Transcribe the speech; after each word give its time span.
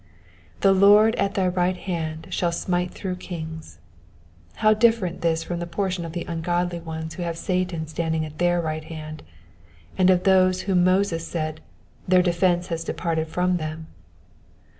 *' 0.33 0.59
The 0.61 0.73
Lord 0.73 1.13
at 1.17 1.35
thy 1.35 1.47
right 1.47 1.77
hand 1.77 2.25
shall 2.31 2.51
smite 2.51 2.89
through 2.91 3.17
kings." 3.17 3.77
How 4.55 4.73
different 4.73 5.21
this 5.21 5.43
from 5.43 5.59
the 5.59 5.67
portion 5.67 6.05
of 6.05 6.13
the 6.13 6.23
ungodly 6.27 6.79
ones 6.79 7.13
who 7.13 7.21
have 7.21 7.37
Satan 7.37 7.85
standing 7.85 8.25
at 8.25 8.39
their 8.39 8.59
right 8.59 8.83
hand, 8.85 9.21
and 9.99 10.09
of 10.09 10.23
those 10.23 10.61
of 10.61 10.65
whom 10.65 10.83
Moses 10.83 11.27
said, 11.27 11.61
'* 11.83 12.07
their 12.07 12.23
defence 12.23 12.69
has 12.69 12.83
departed 12.83 13.27
from 13.27 13.57
them." 13.57 13.85